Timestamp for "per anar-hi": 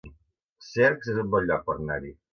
1.69-2.15